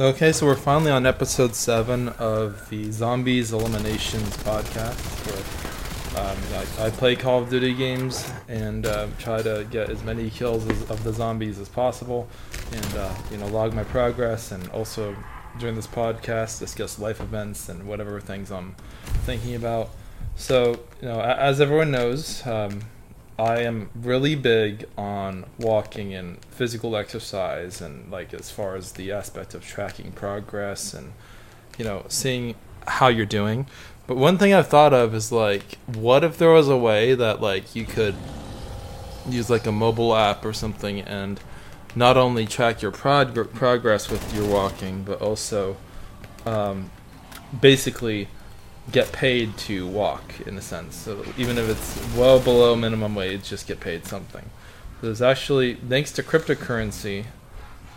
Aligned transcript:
Okay, 0.00 0.32
so 0.32 0.46
we're 0.46 0.56
finally 0.56 0.90
on 0.90 1.04
episode 1.04 1.54
seven 1.54 2.08
of 2.08 2.70
the 2.70 2.90
Zombies 2.90 3.52
Eliminations 3.52 4.34
podcast, 4.38 4.96
where 5.26 6.24
um, 6.24 6.38
I, 6.78 6.86
I 6.86 6.90
play 6.90 7.14
Call 7.14 7.42
of 7.42 7.50
Duty 7.50 7.74
games 7.74 8.26
and 8.48 8.86
uh, 8.86 9.08
try 9.18 9.42
to 9.42 9.66
get 9.70 9.90
as 9.90 10.02
many 10.02 10.30
kills 10.30 10.66
as, 10.66 10.90
of 10.90 11.04
the 11.04 11.12
zombies 11.12 11.58
as 11.58 11.68
possible, 11.68 12.30
and 12.72 12.96
uh, 12.96 13.14
you 13.30 13.36
know 13.36 13.46
log 13.48 13.74
my 13.74 13.84
progress, 13.84 14.52
and 14.52 14.66
also 14.70 15.14
during 15.58 15.74
this 15.74 15.86
podcast 15.86 16.60
discuss 16.60 16.98
life 16.98 17.20
events 17.20 17.68
and 17.68 17.86
whatever 17.86 18.22
things 18.22 18.50
I'm 18.50 18.76
thinking 19.26 19.54
about. 19.54 19.90
So 20.34 20.80
you 21.02 21.08
know, 21.08 21.20
as 21.20 21.60
everyone 21.60 21.90
knows. 21.90 22.46
Um, 22.46 22.80
I 23.40 23.60
am 23.60 23.88
really 23.94 24.34
big 24.34 24.84
on 24.98 25.46
walking 25.58 26.12
and 26.12 26.44
physical 26.50 26.94
exercise 26.94 27.80
and 27.80 28.12
like 28.12 28.34
as 28.34 28.50
far 28.50 28.76
as 28.76 28.92
the 28.92 29.12
aspect 29.12 29.54
of 29.54 29.64
tracking 29.64 30.12
progress 30.12 30.92
and 30.92 31.14
you 31.78 31.86
know 31.86 32.04
seeing 32.08 32.54
how 32.86 33.08
you're 33.08 33.24
doing. 33.24 33.66
But 34.06 34.18
one 34.18 34.36
thing 34.36 34.52
I've 34.52 34.68
thought 34.68 34.92
of 34.92 35.14
is 35.14 35.32
like 35.32 35.78
what 35.86 36.22
if 36.22 36.36
there 36.36 36.50
was 36.50 36.68
a 36.68 36.76
way 36.76 37.14
that 37.14 37.40
like 37.40 37.74
you 37.74 37.86
could 37.86 38.14
use 39.26 39.48
like 39.48 39.66
a 39.66 39.72
mobile 39.72 40.14
app 40.14 40.44
or 40.44 40.52
something 40.52 41.00
and 41.00 41.40
not 41.96 42.18
only 42.18 42.44
track 42.44 42.82
your 42.82 42.92
prog- 42.92 43.54
progress 43.54 44.10
with 44.10 44.34
your 44.34 44.46
walking 44.46 45.02
but 45.02 45.22
also 45.22 45.78
um, 46.44 46.90
basically 47.58 48.28
get 48.92 49.12
paid 49.12 49.56
to 49.56 49.86
walk 49.86 50.40
in 50.46 50.56
a 50.56 50.62
sense. 50.62 50.96
So 50.96 51.24
even 51.36 51.58
if 51.58 51.68
it's 51.68 52.16
well 52.16 52.40
below 52.40 52.74
minimum 52.74 53.14
wage, 53.14 53.48
just 53.48 53.66
get 53.66 53.80
paid 53.80 54.06
something. 54.06 54.50
There's 55.00 55.22
actually 55.22 55.74
thanks 55.74 56.12
to 56.12 56.22
cryptocurrency, 56.22 57.26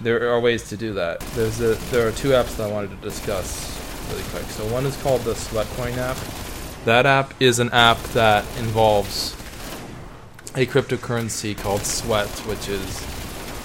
there 0.01 0.29
are 0.31 0.39
ways 0.39 0.67
to 0.69 0.77
do 0.77 0.93
that. 0.93 1.19
There's 1.35 1.61
a 1.61 1.75
there 1.91 2.07
are 2.07 2.11
two 2.11 2.29
apps 2.29 2.57
that 2.57 2.69
I 2.69 2.71
wanted 2.71 2.89
to 2.91 2.97
discuss 2.97 3.79
really 4.09 4.23
quick. 4.23 4.43
So 4.45 4.65
one 4.67 4.85
is 4.85 5.01
called 5.01 5.21
the 5.21 5.33
Sweatcoin 5.33 5.97
app. 5.97 6.17
That 6.86 7.05
app 7.05 7.33
is 7.41 7.59
an 7.59 7.69
app 7.71 7.97
that 8.13 8.45
involves 8.58 9.33
a 10.55 10.65
cryptocurrency 10.65 11.58
called 11.58 11.81
Sweat, 11.81 12.30
which 12.47 12.67
is 12.67 13.02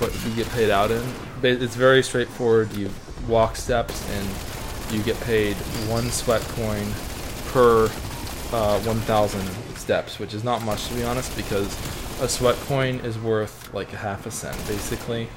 what 0.01 0.15
you 0.25 0.35
get 0.35 0.49
paid 0.51 0.71
out 0.71 0.91
in. 0.91 1.03
It's 1.43 1.75
very 1.75 2.03
straightforward. 2.03 2.73
You 2.75 2.91
walk 3.27 3.57
steps 3.57 4.09
and 4.11 4.29
you 4.93 5.03
get 5.03 5.19
paid 5.21 5.57
one 5.89 6.11
sweat 6.11 6.43
coin 6.43 6.87
per 7.49 7.91
uh, 8.53 8.81
1,000 8.81 9.41
steps, 9.77 10.19
which 10.19 10.35
is 10.35 10.45
not 10.45 10.63
much 10.63 10.87
to 10.89 10.95
be 10.95 11.05
honest, 11.05 11.35
because 11.37 11.77
a 12.21 12.29
sweat 12.29 12.57
coin 12.67 12.97
is 13.01 13.19
worth 13.19 13.73
like 13.73 13.93
a 13.93 13.97
half 13.97 14.27
a 14.27 14.31
cent, 14.31 14.57
basically, 14.67 15.29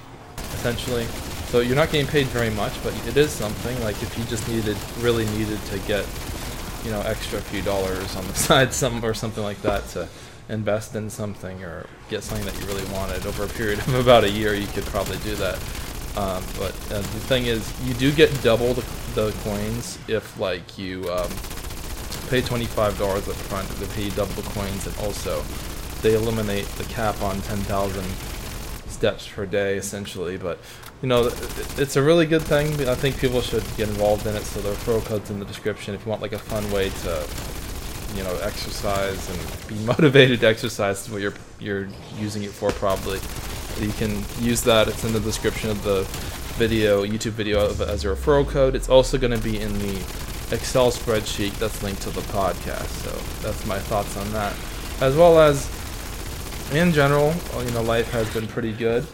essentially. 0.54 1.06
So 1.50 1.60
you're 1.60 1.76
not 1.76 1.92
getting 1.92 2.08
paid 2.08 2.28
very 2.28 2.50
much, 2.50 2.72
but 2.84 2.94
it 3.08 3.18
is 3.18 3.30
something. 3.30 3.80
Like 3.84 4.02
if 4.02 4.18
you 4.18 4.24
just 4.26 4.48
needed, 4.48 4.78
really 5.00 5.26
needed 5.38 5.60
to 5.66 5.80
get, 5.80 6.06
you 6.86 6.92
know, 6.92 7.02
extra 7.02 7.40
few 7.42 7.62
dollars 7.62 8.16
on 8.16 8.26
the 8.28 8.34
side, 8.48 8.74
some 8.74 9.04
or 9.04 9.14
something 9.14 9.44
like 9.44 9.62
that 9.62 9.86
to 9.90 10.08
invest 10.50 10.96
in 10.96 11.10
something 11.10 11.64
or 11.64 11.86
get 12.10 12.24
something 12.24 12.46
that 12.46 12.60
you 12.60 12.66
really 12.68 12.86
wanted 12.92 13.26
over 13.26 13.44
a 13.44 13.48
period 13.48 13.80
of 13.80 13.94
about 14.00 14.24
a 14.24 14.30
year, 14.30 14.54
you 14.54 14.68
could 14.68 14.86
probably 14.86 15.18
do 15.20 15.36
that. 15.36 15.60
Um, 16.18 16.44
but 16.60 16.74
uh, 16.92 17.00
the 17.00 17.22
thing 17.30 17.46
is, 17.46 17.72
you 17.86 17.94
do 17.94 18.12
get 18.12 18.30
double 18.44 18.74
the, 18.74 18.86
the 19.16 19.32
coins 19.44 19.98
if 20.08 20.38
like 20.40 20.78
you 20.78 21.10
um, 21.10 21.32
pay 22.30 22.42
twenty 22.42 22.66
five 22.66 22.98
dollars 22.98 23.28
up 23.30 23.36
front. 23.36 23.68
They 23.70 23.88
pay 23.96 24.04
you 24.04 24.12
double 24.12 24.34
the 24.34 24.50
coins, 24.50 24.88
and 24.88 24.98
also 25.00 25.44
they 26.02 26.14
eliminate 26.16 26.66
the 26.78 26.84
cap 26.86 27.22
on 27.22 27.40
ten 27.42 27.58
thousand 27.60 28.06
steps 28.92 29.28
per 29.28 29.46
day, 29.46 29.78
essentially. 29.78 30.38
But 30.38 30.60
you 31.02 31.08
know, 31.08 31.28
it's 31.78 31.96
a 31.96 32.02
really 32.02 32.26
good 32.26 32.42
thing. 32.42 32.88
I 32.90 32.96
think 32.96 33.18
people 33.18 33.42
should 33.42 33.64
get 33.78 33.88
involved 33.88 34.28
in 34.28 34.36
it. 34.36 34.44
So 34.44 34.60
the 34.62 34.72
referral 34.72 35.04
code's 35.06 35.30
in 35.30 35.40
the 35.40 35.46
description 35.46 35.96
if 35.96 36.06
you 36.06 36.10
want 36.10 36.22
like 36.22 36.34
a 36.34 36.40
fun 36.40 36.70
way 36.72 36.90
to 36.90 37.28
you 38.16 38.24
know 38.24 38.36
exercise 38.44 39.30
and 39.30 39.68
be 39.68 39.76
motivated 39.86 40.42
to 40.42 40.48
exercise 40.48 41.04
is 41.04 41.10
what 41.10 41.22
you're 41.22 41.34
you're 41.60 41.88
using 42.18 42.44
it 42.44 42.52
for 42.52 42.72
probably 42.72 43.20
you 43.86 43.94
can 43.94 44.24
use 44.40 44.62
that. 44.64 44.88
It's 44.88 45.04
in 45.04 45.14
the 45.14 45.20
description 45.20 45.70
of 45.70 45.84
the 45.84 46.08
video 46.52 47.04
youtube 47.04 47.32
video 47.32 47.66
of, 47.66 47.82
as 47.82 48.06
a 48.06 48.08
referral 48.08 48.48
code. 48.48 48.76
It's 48.76 48.90
also 48.90 49.18
going 49.18 49.32
to 49.32 49.44
be 49.44 49.60
in 49.60 49.74
the 49.80 49.96
excel 50.52 50.92
spreadsheet 50.92 51.54
that's 51.58 51.82
linked 51.82 52.02
to 52.04 52.10
the 52.10 52.22
podcast 52.22 52.88
so 52.88 53.12
that's 53.42 53.66
my 53.66 53.80
thoughts 53.80 54.18
on 54.18 54.32
that. 54.34 54.54
As 55.02 55.16
well 55.16 55.40
as 55.40 55.70
in 56.74 56.92
general 56.92 57.34
you 57.64 57.72
know 57.72 57.82
life 57.82 58.12
has 58.12 58.32
been 58.34 58.48
pretty 58.48 58.74
good. 58.74 59.08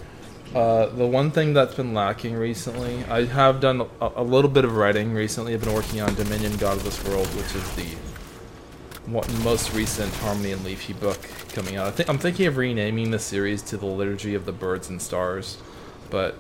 Uh, 0.56 0.88
the 0.88 1.06
one 1.06 1.30
thing 1.30 1.54
that's 1.54 1.76
been 1.76 1.94
lacking 1.94 2.34
recently, 2.34 3.04
I 3.06 3.26
have 3.26 3.60
done 3.60 3.88
a, 4.02 4.12
a 4.16 4.24
little 4.24 4.50
bit 4.50 4.64
of 4.66 4.76
writing 4.76 5.14
recently. 5.14 5.54
I've 5.54 5.64
been 5.64 5.74
working 5.74 6.02
on 6.02 6.16
Dominion 6.16 6.56
God 6.56 6.78
of 6.78 6.84
this 6.84 7.04
World, 7.04 7.28
which 7.36 7.54
is 7.54 7.76
the 7.76 7.96
what 9.08 9.32
most 9.42 9.74
recent 9.74 10.14
Harmony 10.16 10.52
and 10.52 10.64
Leafy 10.64 10.94
book 10.94 11.20
coming 11.54 11.78
out. 11.78 11.88
I 11.88 11.92
think 11.92 12.10
I'm 12.10 12.18
thinking 12.18 12.46
of 12.46 12.58
renaming 12.58 13.12
the 13.12 13.20
series 13.20 13.62
to 13.64 13.78
the 13.78 13.86
Liturgy 13.86 14.36
of 14.36 14.46
the 14.46 14.52
Birds 14.52 14.90
and 14.90 15.02
Stars, 15.02 15.58
but 16.10 16.36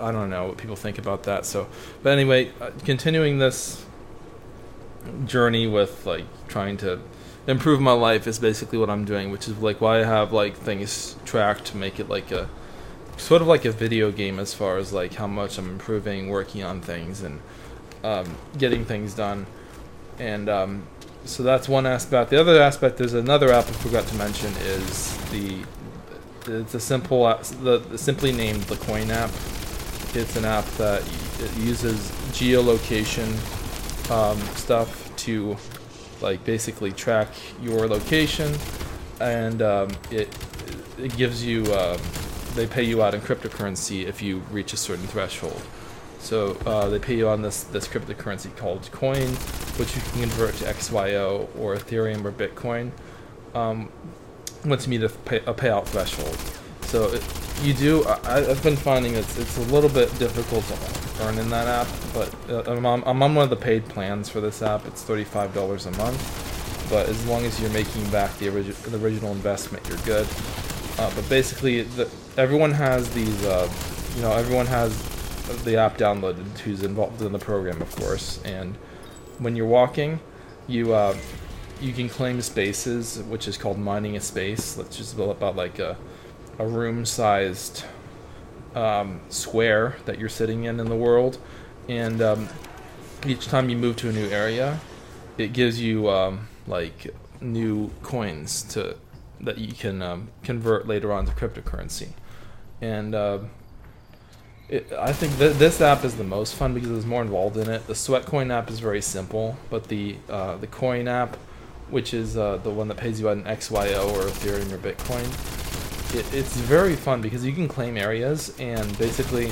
I 0.00 0.10
don't 0.10 0.28
know 0.28 0.48
what 0.48 0.58
people 0.58 0.76
think 0.76 0.98
about 0.98 1.22
that. 1.24 1.46
So, 1.46 1.68
but 2.02 2.10
anyway, 2.10 2.50
uh, 2.60 2.70
continuing 2.84 3.38
this 3.38 3.84
journey 5.26 5.66
with 5.66 6.06
like 6.06 6.24
trying 6.48 6.76
to 6.78 7.00
improve 7.46 7.80
my 7.80 7.92
life 7.92 8.26
is 8.26 8.38
basically 8.38 8.78
what 8.78 8.90
I'm 8.90 9.04
doing, 9.04 9.30
which 9.30 9.48
is 9.48 9.56
like 9.58 9.80
why 9.80 10.00
I 10.00 10.04
have 10.04 10.32
like 10.32 10.56
things 10.56 11.16
tracked 11.24 11.66
to 11.66 11.76
make 11.76 12.00
it 12.00 12.08
like 12.08 12.30
a 12.32 12.48
sort 13.16 13.42
of 13.42 13.48
like 13.48 13.64
a 13.64 13.72
video 13.72 14.10
game 14.10 14.38
as 14.38 14.54
far 14.54 14.76
as 14.76 14.92
like 14.92 15.14
how 15.14 15.26
much 15.26 15.56
I'm 15.56 15.68
improving, 15.70 16.28
working 16.28 16.62
on 16.62 16.80
things, 16.80 17.22
and 17.22 17.40
um, 18.02 18.36
getting 18.56 18.84
things 18.84 19.14
done. 19.14 19.46
And 20.18 20.48
um, 20.48 20.86
so 21.24 21.42
that's 21.42 21.68
one 21.68 21.86
aspect. 21.86 22.30
The 22.30 22.40
other 22.40 22.60
aspect, 22.60 22.98
there's 22.98 23.14
another 23.14 23.52
app 23.52 23.68
I 23.68 23.72
forgot 23.72 24.06
to 24.06 24.14
mention, 24.16 24.52
is 24.62 25.16
the 25.30 25.62
it's 26.46 26.74
a 26.74 26.80
simple 26.80 27.24
the, 27.62 27.78
the 27.78 27.98
simply 27.98 28.32
named 28.32 28.62
the 28.62 28.76
Coin 28.76 29.10
app. 29.10 29.30
It's 30.14 30.36
an 30.36 30.44
app 30.44 30.64
that 30.78 31.02
uses 31.58 32.10
geolocation 32.32 33.28
um, 34.10 34.38
stuff 34.56 35.14
to 35.16 35.56
like 36.20 36.44
basically 36.44 36.92
track 36.92 37.28
your 37.60 37.86
location, 37.86 38.54
and 39.20 39.60
um, 39.62 39.90
it 40.10 40.34
it 40.98 41.16
gives 41.16 41.44
you 41.44 41.64
um, 41.74 41.98
they 42.54 42.66
pay 42.66 42.82
you 42.82 43.02
out 43.02 43.14
in 43.14 43.20
cryptocurrency 43.20 44.06
if 44.06 44.22
you 44.22 44.38
reach 44.50 44.72
a 44.72 44.76
certain 44.76 45.06
threshold. 45.06 45.62
So 46.20 46.56
uh, 46.66 46.88
they 46.88 46.98
pay 46.98 47.16
you 47.16 47.28
on 47.28 47.42
this 47.42 47.64
this 47.64 47.86
cryptocurrency 47.86 48.54
called 48.56 48.88
coin, 48.92 49.36
which 49.78 49.94
you 49.94 50.02
can 50.02 50.20
convert 50.20 50.54
to 50.56 50.64
XYO 50.64 51.48
or 51.58 51.76
Ethereum 51.76 52.24
or 52.24 52.32
Bitcoin. 52.32 52.90
Um, 53.54 53.90
once 54.64 54.86
you 54.86 54.90
meet 54.90 55.02
a, 55.02 55.08
pay, 55.08 55.38
a 55.38 55.54
payout 55.54 55.86
threshold. 55.86 56.36
So 56.82 57.12
it, 57.12 57.22
you 57.62 57.74
do. 57.74 58.04
I, 58.04 58.50
I've 58.50 58.62
been 58.62 58.76
finding 58.76 59.14
it's 59.14 59.38
it's 59.38 59.56
a 59.58 59.62
little 59.72 59.90
bit 59.90 60.16
difficult 60.18 60.64
to 60.66 61.24
earn 61.24 61.38
in 61.38 61.50
that 61.50 61.66
app, 61.66 61.88
but 62.14 62.34
uh, 62.50 62.70
I'm, 62.70 62.86
on, 62.86 63.02
I'm 63.04 63.22
on 63.22 63.34
one 63.34 63.44
of 63.44 63.50
the 63.50 63.56
paid 63.56 63.88
plans 63.88 64.28
for 64.28 64.40
this 64.40 64.62
app. 64.62 64.86
It's 64.86 65.02
thirty 65.02 65.24
five 65.24 65.54
dollars 65.54 65.86
a 65.86 65.90
month, 65.92 66.86
but 66.90 67.08
as 67.08 67.26
long 67.26 67.44
as 67.44 67.60
you're 67.60 67.70
making 67.70 68.08
back 68.10 68.36
the, 68.38 68.46
origi- 68.46 68.82
the 68.84 68.98
original 68.98 69.32
investment, 69.32 69.86
you're 69.88 69.98
good. 69.98 70.26
Uh, 70.98 71.10
but 71.14 71.28
basically, 71.28 71.82
the, 71.82 72.08
everyone 72.36 72.72
has 72.72 73.12
these. 73.12 73.44
Uh, 73.44 73.70
you 74.16 74.22
know, 74.22 74.32
everyone 74.32 74.66
has 74.66 74.96
the 75.64 75.76
app 75.76 75.96
downloaded 75.98 76.58
who's 76.58 76.82
involved 76.82 77.22
in 77.22 77.32
the 77.32 77.38
program, 77.38 77.80
of 77.80 77.94
course. 77.96 78.40
And 78.44 78.76
when 79.38 79.56
you're 79.56 79.66
walking, 79.66 80.20
you 80.66 80.94
uh, 80.94 81.16
you 81.80 81.92
can 81.92 82.08
claim 82.08 82.40
spaces, 82.40 83.22
which 83.28 83.48
is 83.48 83.56
called 83.56 83.78
mining 83.78 84.16
a 84.16 84.20
space. 84.20 84.74
That's 84.74 84.96
just 84.96 85.14
about, 85.14 85.56
like 85.56 85.78
a 85.78 85.96
a 86.58 86.66
room-sized 86.66 87.84
um, 88.74 89.20
square 89.28 89.96
that 90.06 90.18
you're 90.18 90.28
sitting 90.28 90.64
in 90.64 90.80
in 90.80 90.88
the 90.88 90.96
world. 90.96 91.38
And 91.88 92.20
um, 92.20 92.48
each 93.26 93.46
time 93.46 93.68
you 93.68 93.76
move 93.76 93.96
to 93.96 94.08
a 94.08 94.12
new 94.12 94.28
area, 94.28 94.80
it 95.38 95.52
gives 95.52 95.80
you 95.80 96.10
um, 96.10 96.48
like 96.66 97.14
new 97.40 97.90
coins 98.02 98.62
to 98.64 98.96
that 99.40 99.58
you 99.58 99.72
can 99.72 100.02
um, 100.02 100.28
convert 100.42 100.88
later 100.88 101.12
on 101.12 101.26
to 101.26 101.32
cryptocurrency. 101.32 102.08
And 102.80 103.14
uh, 103.14 103.38
it, 104.68 104.92
I 104.92 105.12
think 105.12 105.36
th- 105.38 105.56
this 105.56 105.80
app 105.80 106.04
is 106.04 106.16
the 106.16 106.24
most 106.24 106.54
fun 106.54 106.74
because 106.74 106.90
there's 106.90 107.06
more 107.06 107.22
involved 107.22 107.56
in 107.56 107.70
it. 107.70 107.86
The 107.86 107.94
Sweatcoin 107.94 108.52
app 108.52 108.70
is 108.70 108.80
very 108.80 109.00
simple, 109.00 109.56
but 109.70 109.84
the 109.84 110.16
uh, 110.28 110.56
the 110.56 110.66
Coin 110.66 111.08
app, 111.08 111.36
which 111.88 112.12
is 112.12 112.36
uh, 112.36 112.58
the 112.58 112.70
one 112.70 112.88
that 112.88 112.96
pays 112.96 113.20
you 113.20 113.28
out 113.28 113.38
in 113.38 113.44
XYO 113.44 114.12
or 114.12 114.22
Ethereum 114.24 114.70
or 114.72 114.78
Bitcoin, 114.78 115.24
it, 116.14 116.34
it's 116.34 116.56
very 116.56 116.96
fun 116.96 117.22
because 117.22 117.44
you 117.44 117.52
can 117.52 117.66
claim 117.68 117.96
areas 117.96 118.54
and 118.58 118.96
basically 118.98 119.50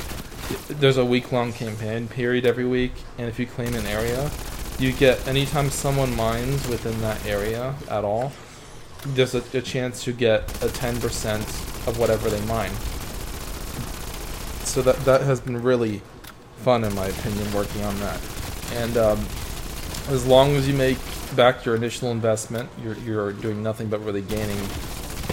there's 0.69 0.97
a 0.97 1.05
week 1.05 1.33
long 1.33 1.53
campaign 1.53 2.09
period 2.09 2.47
every 2.47 2.67
week, 2.67 2.93
and 3.19 3.29
if 3.29 3.39
you 3.39 3.47
claim 3.47 3.75
an 3.75 3.87
area, 3.87 4.31
you 4.79 4.93
get 4.93 5.27
anytime 5.27 5.71
someone 5.71 6.15
mines 6.15 6.69
within 6.69 7.01
that 7.01 7.25
area 7.27 7.75
at 7.91 8.05
all, 8.05 8.33
there's 9.07 9.35
a, 9.35 9.43
a 9.57 9.63
chance 9.63 10.05
to 10.05 10.13
get 10.13 10.43
a 10.63 10.69
10% 10.69 11.41
of 11.89 11.99
whatever 11.99 12.29
they 12.29 12.41
mine. 12.47 12.71
So 14.67 14.83
that 14.83 14.97
that 15.05 15.23
has 15.23 15.41
been 15.41 15.63
really 15.63 16.03
fun 16.59 16.85
in 16.85 16.95
my 16.95 17.07
opinion 17.07 17.53
working 17.55 17.83
on 17.85 17.99
that. 18.01 18.21
And 18.75 18.97
um, 18.97 19.25
as 20.09 20.27
long 20.27 20.57
as 20.57 20.69
you 20.69 20.75
make 20.75 20.99
back 21.35 21.65
your 21.65 21.77
initial 21.77 22.11
investment, 22.11 22.69
you're 22.83 22.97
you're 22.99 23.33
doing 23.33 23.63
nothing 23.63 23.89
but 23.89 24.05
really 24.05 24.23
gaining 24.23 24.59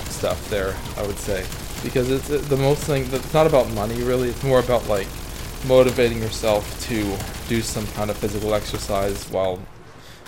stuff 0.09 0.50
there. 0.50 0.75
I 0.97 1.06
would 1.06 1.18
say 1.18 1.45
because 1.83 2.09
it's 2.09 2.30
it, 2.30 2.44
the 2.44 2.57
most 2.57 2.83
thing. 2.83 3.06
It's 3.12 3.33
not 3.33 3.47
about 3.47 3.69
money 3.71 4.01
really. 4.03 4.30
It's 4.30 4.44
more 4.44 4.59
about 4.59 4.88
like 4.88 5.07
motivating 5.68 6.19
yourself 6.19 6.63
to 6.88 7.18
do 7.50 7.62
some 7.62 7.86
kind 7.88 8.09
of 8.09 8.18
physical 8.18 8.53
exercise 8.53 9.29
while 9.29 9.59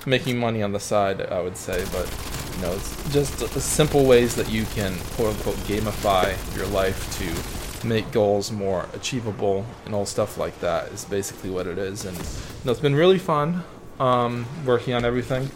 making 0.06 0.38
money 0.38 0.62
on 0.62 0.72
the 0.72 0.80
side. 0.80 1.22
I 1.22 1.42
would 1.42 1.58
say, 1.58 1.86
but 1.92 2.12
you 2.56 2.62
know, 2.64 2.74
it's 2.74 3.14
just 3.14 3.38
simple 3.62 4.06
ways 4.06 4.36
that 4.36 4.50
you 4.50 4.66
can 4.66 4.98
quote 5.16 5.36
unquote 5.36 5.58
gamify 5.68 6.36
your 6.56 6.68
life 6.68 7.00
to 7.20 7.65
make 7.86 8.12
goals 8.12 8.52
more 8.52 8.88
achievable 8.94 9.66
and 9.86 9.94
all 9.96 10.06
stuff 10.06 10.38
like 10.38 10.60
that 10.60 10.92
is 10.92 11.06
basically 11.06 11.50
what 11.50 11.68
it 11.68 11.78
is. 11.78 12.06
And 12.06 12.18
you 12.18 12.24
know, 12.66 12.72
it's 12.72 12.82
been 12.82 12.96
really 12.96 13.20
fun 13.20 13.64
um, 14.00 14.46
working 14.66 14.94
on 14.94 15.06
everything. 15.06 15.50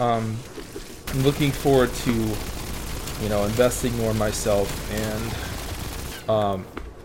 Um, 0.00 0.36
I'm 1.08 1.22
looking 1.22 1.50
forward 1.50 1.92
to 1.92 2.12
you 2.12 3.28
know 3.28 3.44
investing 3.44 3.96
more 3.98 4.14
myself 4.14 4.68
and 4.92 6.30
um, 6.30 6.64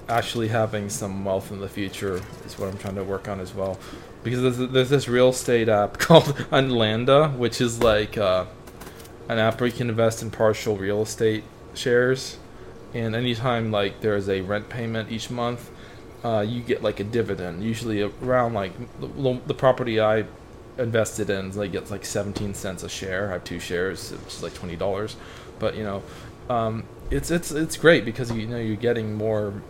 actually 0.09 0.47
having 0.47 0.89
some 0.89 1.25
wealth 1.25 1.51
in 1.51 1.59
the 1.59 1.67
future 1.67 2.21
is 2.45 2.57
what 2.57 2.69
I'm 2.69 2.77
trying 2.77 2.95
to 2.95 3.03
work 3.03 3.27
on 3.27 3.39
as 3.39 3.53
well. 3.53 3.77
Because 4.23 4.57
there's, 4.57 4.71
there's 4.71 4.89
this 4.89 5.07
real 5.07 5.29
estate 5.29 5.69
app 5.69 5.97
called 5.99 6.25
Unlanda, 6.51 7.35
which 7.37 7.61
is 7.61 7.81
like 7.81 8.17
uh, 8.17 8.45
an 9.29 9.39
app 9.39 9.59
where 9.59 9.67
you 9.67 9.75
can 9.75 9.89
invest 9.89 10.21
in 10.21 10.31
partial 10.31 10.77
real 10.77 11.01
estate 11.01 11.43
shares, 11.73 12.37
and 12.97 13.15
anytime 13.15 13.71
like 13.71 14.01
there's 14.01 14.27
a 14.27 14.41
rent 14.41 14.69
payment 14.69 15.11
each 15.11 15.29
month, 15.29 15.69
uh, 16.23 16.43
you 16.47 16.61
get 16.61 16.81
like 16.81 16.99
a 16.99 17.03
dividend. 17.03 17.63
Usually 17.63 18.01
around 18.01 18.53
like 18.53 18.73
the, 18.99 19.39
the 19.45 19.53
property 19.53 19.99
I 20.01 20.25
invested 20.77 21.29
in 21.29 21.55
like 21.55 21.71
gets 21.71 21.91
like 21.91 22.05
17 22.05 22.53
cents 22.53 22.83
a 22.83 22.89
share. 22.89 23.29
I 23.29 23.33
have 23.33 23.43
two 23.43 23.59
shares, 23.59 24.11
which 24.11 24.35
is 24.35 24.43
like 24.43 24.53
twenty 24.53 24.75
dollars. 24.75 25.15
But 25.59 25.75
you 25.75 25.83
know, 25.83 26.03
um, 26.49 26.83
it's 27.11 27.31
it's 27.31 27.51
it's 27.51 27.77
great 27.77 28.03
because 28.05 28.31
you 28.31 28.47
know 28.47 28.57
you're 28.57 28.75
getting 28.75 29.13
more. 29.15 29.61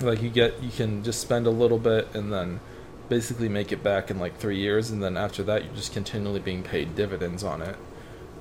Like 0.00 0.22
you 0.22 0.30
get 0.30 0.60
you 0.62 0.70
can 0.70 1.04
just 1.04 1.20
spend 1.20 1.46
a 1.46 1.50
little 1.50 1.78
bit 1.78 2.12
and 2.14 2.32
then 2.32 2.60
basically 3.08 3.48
make 3.48 3.72
it 3.72 3.82
back 3.82 4.10
in 4.10 4.18
like 4.18 4.38
three 4.38 4.58
years, 4.58 4.90
and 4.90 5.02
then 5.02 5.16
after 5.16 5.42
that 5.44 5.64
you're 5.64 5.74
just 5.74 5.92
continually 5.92 6.40
being 6.40 6.62
paid 6.62 6.96
dividends 6.96 7.44
on 7.44 7.62
it. 7.62 7.76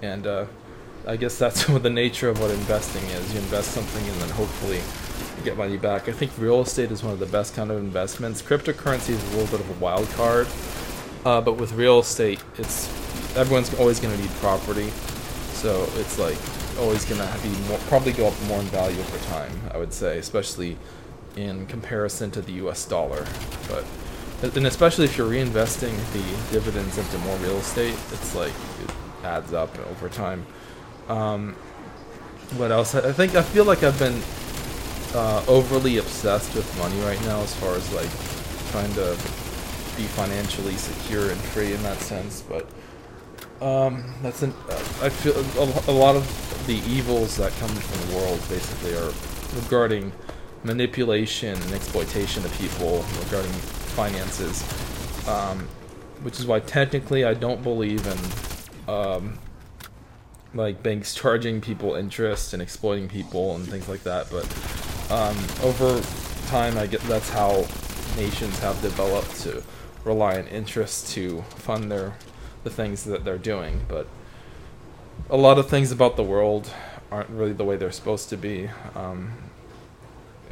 And 0.02 0.26
uh, 0.26 0.46
I 1.08 1.18
guess 1.18 1.38
that's 1.38 1.68
what 1.70 1.84
the 1.84 1.90
nature 1.90 2.30
of 2.30 2.40
what 2.40 2.52
investing 2.52 3.04
is. 3.06 3.34
You 3.34 3.40
invest 3.40 3.72
something 3.72 4.08
and 4.08 4.22
then 4.22 4.30
hopefully 4.30 4.82
get 5.44 5.58
money 5.58 5.78
back. 5.78 6.08
I 6.08 6.12
think 6.12 6.32
real 6.38 6.62
estate 6.62 6.92
is 6.92 7.04
one 7.04 7.14
of 7.14 7.20
the 7.20 7.26
best 7.26 7.56
kind 7.56 7.72
of 7.72 7.78
investments. 7.78 8.42
Cryptocurrency 8.42 9.10
is 9.10 9.24
a 9.34 9.38
little 9.38 9.58
bit 9.58 9.60
of 9.60 9.70
a 9.70 9.84
wild 9.84 10.08
card 10.10 10.48
uh, 11.26 11.40
but 11.40 11.54
with 11.54 11.74
real 11.74 12.00
estate, 12.00 12.44
it's 12.58 12.88
everyone's 13.36 13.74
always 13.76 14.00
going 14.00 14.16
to 14.16 14.22
need 14.22 14.32
property, 14.40 14.90
so 15.54 15.88
it's 15.98 16.18
like 16.18 16.38
always 16.80 17.06
going 17.06 17.22
to 17.22 17.40
be 17.44 17.50
more, 17.68 17.78
probably 17.90 18.12
go 18.12 18.28
up 18.28 18.34
more 18.48 18.60
in 18.60 18.66
value 18.68 19.00
over 19.00 19.18
time. 19.26 19.52
I 19.72 19.78
would 19.78 19.94
say, 19.94 20.18
especially 20.18 20.78
in 21.36 21.68
comparison 21.68 22.32
to 22.32 22.42
the 22.42 22.54
U.S. 22.54 22.86
dollar. 22.86 23.26
But 23.70 23.86
and 24.56 24.66
especially 24.66 25.06
if 25.06 25.16
you're 25.16 25.30
reinvesting 25.30 25.96
the 26.14 26.52
dividends 26.52 26.98
into 26.98 27.18
more 27.20 27.38
real 27.38 27.58
estate, 27.58 27.94
it's 28.12 28.34
like 28.34 28.54
it 28.84 28.92
adds 29.24 29.54
up 29.54 29.78
over 29.90 30.10
time. 30.10 30.48
Um, 31.08 31.54
what 32.58 32.72
else? 32.72 32.96
I 32.96 33.12
think 33.12 33.36
I 33.36 33.42
feel 33.42 33.66
like 33.66 33.84
I've 33.84 33.98
been 33.98 34.22
uh, 35.14 35.44
overly 35.48 35.98
obsessed 35.98 36.54
with 36.56 36.78
money 36.78 37.00
right 37.02 37.22
now, 37.22 37.42
as 37.42 37.56
far 37.56 37.76
as 37.76 37.94
like 37.94 38.10
trying 38.72 38.94
to 38.94 39.18
be 39.98 40.04
financially 40.04 40.76
secure 40.76 41.30
and 41.30 41.40
free 41.40 41.74
in 41.74 41.84
that 41.84 41.98
sense. 41.98 42.42
But 42.42 42.68
um, 43.62 44.04
that's 44.22 44.42
an, 44.42 44.54
uh, 44.70 44.74
I 45.02 45.10
feel 45.10 45.36
a, 45.38 45.92
a, 45.92 45.96
lot 45.96 46.16
of 46.16 46.68
the 46.68 46.78
evils 46.90 47.38
that 47.38 47.52
come 47.54 47.70
from 47.70 48.10
the 48.10 48.18
world 48.18 48.40
basically 48.50 48.96
are 48.96 49.12
regarding 49.62 50.12
manipulation 50.64 51.62
and 51.62 51.74
exploitation 51.74 52.44
of 52.46 52.52
people 52.58 53.06
regarding 53.24 53.52
finances, 53.52 54.64
um, 55.28 55.68
which 56.24 56.40
is 56.40 56.46
why 56.46 56.60
technically 56.60 57.24
I 57.24 57.34
don't 57.34 57.62
believe 57.62 58.06
in 58.08 58.94
um, 58.94 59.40
like 60.54 60.84
banks 60.84 61.16
charging 61.16 61.62
people 61.62 61.96
interest 61.96 62.54
and 62.54 62.62
exploiting 62.62 63.08
people 63.08 63.56
and 63.56 63.68
things 63.68 63.88
like 63.88 64.04
that. 64.04 64.30
But 64.30 64.46
um, 65.12 65.38
over 65.64 66.02
time, 66.48 66.78
I 66.78 66.88
get 66.88 67.02
that's 67.02 67.30
how 67.30 67.66
nations 68.18 68.60
have 68.60 68.82
developed 68.82 69.40
to 69.42 69.64
rely 70.04 70.38
on 70.38 70.48
interest 70.48 71.12
to 71.14 71.42
fund 71.56 71.92
their 71.92 72.16
the 72.64 72.70
things 72.70 73.04
that 73.06 73.24
they're 73.24 73.38
doing. 73.38 73.82
But 73.88 74.08
a 75.30 75.38
lot 75.38 75.58
of 75.58 75.70
things 75.70 75.92
about 75.92 76.18
the 76.18 76.24
world 76.24 76.72
aren't 77.12 77.30
really 77.30 77.54
the 77.54 77.64
way 77.64 77.78
they're 77.78 77.92
supposed 77.92 78.30
to 78.30 78.38
be. 78.38 78.70
Um, 78.96 79.32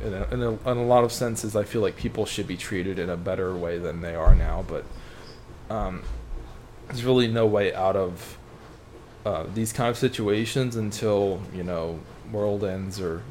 in, 0.04 0.14
a, 0.14 0.24
in, 0.32 0.42
a, 0.42 0.52
in, 0.72 0.78
a, 0.78 0.86
lot 0.86 1.04
of 1.04 1.12
senses, 1.12 1.56
I 1.56 1.64
feel 1.64 1.82
like 1.82 1.98
people 1.98 2.26
should 2.26 2.48
be 2.48 2.56
treated 2.56 3.00
in 3.00 3.10
a 3.10 3.18
better 3.18 3.56
way 3.56 3.78
than 3.78 4.02
they 4.02 4.16
are 4.16 4.34
now. 4.34 4.64
But 4.68 4.86
um, 5.70 6.04
there's 6.88 7.04
really 7.04 7.28
no 7.28 7.46
way 7.46 7.74
out 7.74 7.96
of 7.96 8.39
uh, 9.30 9.46
these 9.54 9.72
kind 9.72 9.90
of 9.90 9.98
situations 9.98 10.76
until 10.76 11.40
you 11.54 11.64
know 11.64 12.00
world 12.32 12.64
ends 12.64 13.00
or 13.00 13.22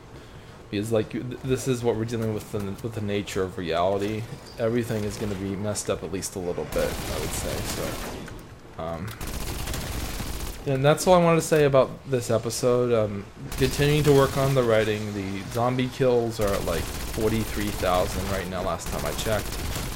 because 0.70 0.92
like 0.92 1.10
this 1.42 1.66
is 1.66 1.82
what 1.82 1.96
we're 1.96 2.04
dealing 2.04 2.32
with 2.34 2.52
the, 2.52 2.58
with 2.82 2.94
the 2.94 3.00
nature 3.00 3.42
of 3.42 3.58
reality. 3.58 4.22
Everything 4.58 5.02
is 5.02 5.16
going 5.16 5.32
to 5.32 5.38
be 5.38 5.56
messed 5.56 5.90
up 5.90 6.04
at 6.04 6.12
least 6.12 6.36
a 6.36 6.38
little 6.38 6.66
bit, 6.66 6.90
I 7.14 7.18
would 7.20 7.30
say. 7.30 7.56
So, 7.74 8.82
um, 8.82 9.08
and 10.66 10.84
that's 10.84 11.06
all 11.06 11.14
I 11.14 11.24
wanted 11.24 11.40
to 11.40 11.46
say 11.46 11.64
about 11.64 11.90
this 12.08 12.30
episode. 12.30 12.92
Um, 12.92 13.24
continuing 13.56 14.04
to 14.04 14.12
work 14.12 14.36
on 14.36 14.54
the 14.54 14.62
writing. 14.62 15.14
The 15.14 15.42
zombie 15.52 15.88
kills 15.88 16.38
are 16.38 16.52
at 16.52 16.64
like 16.64 16.82
forty-three 16.82 17.72
thousand 17.82 18.30
right 18.30 18.48
now. 18.48 18.62
Last 18.62 18.86
time 18.88 19.04
I 19.04 19.12
checked, 19.12 19.50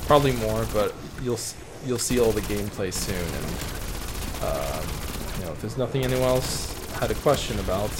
probably 0.08 0.32
more, 0.32 0.66
but 0.72 0.94
you'll 1.22 1.40
you'll 1.87 1.98
see 1.98 2.19
all 2.19 2.32
the 2.32 2.40
gameplay 2.43 2.93
soon. 2.93 3.28
And 3.38 3.46
um, 4.48 5.11
know, 5.44 5.52
if 5.52 5.60
there's 5.60 5.78
nothing 5.78 6.04
anyone 6.04 6.28
else 6.28 6.90
had 6.94 7.10
a 7.10 7.14
question 7.14 7.58
about, 7.60 7.90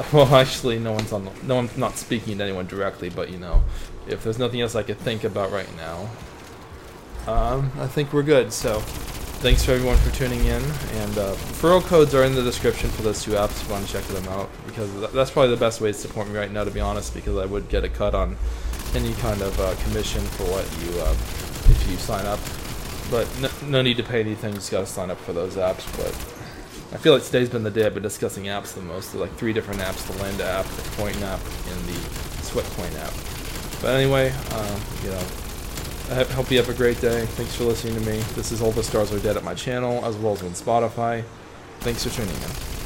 Well, 0.12 0.34
actually, 0.34 0.78
no 0.78 0.92
one's 0.92 1.12
on. 1.12 1.28
No, 1.42 1.58
I'm 1.58 1.70
not 1.76 1.96
speaking 1.96 2.38
to 2.38 2.44
anyone 2.44 2.66
directly, 2.66 3.10
but 3.10 3.30
you 3.30 3.38
know, 3.38 3.62
if 4.08 4.24
there's 4.24 4.38
nothing 4.38 4.60
else 4.60 4.74
I 4.74 4.82
could 4.82 4.98
think 4.98 5.24
about 5.24 5.52
right 5.52 5.68
now, 5.76 6.08
um, 7.26 7.70
I 7.78 7.86
think 7.86 8.12
we're 8.12 8.22
good. 8.22 8.52
So, 8.52 8.80
thanks 9.40 9.64
for 9.64 9.72
everyone 9.72 9.96
for 9.98 10.10
tuning 10.14 10.40
in, 10.40 10.62
and 10.62 11.18
uh, 11.18 11.34
referral 11.34 11.82
codes 11.82 12.14
are 12.14 12.24
in 12.24 12.34
the 12.34 12.42
description 12.42 12.88
for 12.90 13.02
those 13.02 13.22
two 13.22 13.32
apps 13.32 13.60
if 13.60 13.66
you 13.66 13.72
want 13.74 13.86
to 13.86 13.92
check 13.92 14.04
them 14.04 14.26
out, 14.28 14.48
because 14.66 15.12
that's 15.12 15.30
probably 15.30 15.50
the 15.50 15.60
best 15.60 15.80
way 15.80 15.92
to 15.92 15.98
support 15.98 16.26
me 16.28 16.36
right 16.36 16.50
now, 16.50 16.64
to 16.64 16.70
be 16.70 16.80
honest, 16.80 17.14
because 17.14 17.36
I 17.36 17.44
would 17.44 17.68
get 17.68 17.84
a 17.84 17.88
cut 17.88 18.14
on 18.14 18.36
any 18.94 19.12
kind 19.14 19.40
of 19.42 19.58
uh, 19.60 19.74
commission 19.84 20.22
for 20.22 20.44
what 20.44 20.64
you 20.82 21.00
uh, 21.00 21.12
if 21.70 21.90
you 21.90 21.96
sign 21.98 22.24
up. 22.26 22.40
But 23.12 23.28
no, 23.40 23.50
no 23.68 23.82
need 23.82 23.98
to 23.98 24.02
pay 24.02 24.20
anything; 24.20 24.54
just 24.54 24.70
gotta 24.70 24.86
sign 24.86 25.10
up 25.10 25.18
for 25.18 25.34
those 25.34 25.56
apps. 25.56 25.84
But 25.98 26.08
I 26.94 26.96
feel 26.96 27.12
like 27.12 27.22
today's 27.22 27.50
been 27.50 27.62
the 27.62 27.70
day 27.70 27.84
I've 27.84 27.92
been 27.92 28.02
discussing 28.02 28.44
apps 28.44 28.72
the 28.72 28.80
most. 28.80 29.12
There's 29.12 29.20
like 29.20 29.34
three 29.34 29.52
different 29.52 29.80
apps, 29.80 30.10
the 30.10 30.20
Landa 30.22 30.46
app, 30.46 30.64
the 30.64 30.82
Coin 30.96 31.22
app, 31.22 31.40
and 31.68 31.84
the 31.84 31.98
Sweatcoin 32.40 32.98
app. 32.98 33.82
But 33.82 33.96
anyway, 33.96 34.30
um, 34.30 34.80
you 35.04 35.10
know, 35.10 35.22
I 36.10 36.24
hope 36.32 36.50
you 36.50 36.56
have 36.56 36.70
a 36.70 36.74
great 36.74 37.02
day. 37.02 37.26
Thanks 37.26 37.54
for 37.54 37.64
listening 37.64 37.96
to 37.96 38.00
me. 38.00 38.16
This 38.34 38.50
is 38.50 38.62
All 38.62 38.72
the 38.72 38.82
Stars 38.82 39.12
Are 39.12 39.18
Dead 39.18 39.36
at 39.36 39.44
my 39.44 39.54
channel, 39.54 40.02
as 40.06 40.16
well 40.16 40.32
as 40.32 40.42
on 40.42 40.52
Spotify. 40.52 41.22
Thanks 41.80 42.04
for 42.04 42.10
tuning 42.10 42.34
in. 42.34 42.81